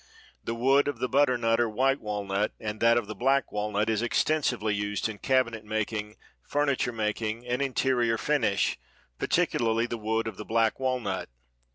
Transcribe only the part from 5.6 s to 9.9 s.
making, furniture making and interior finish, particularly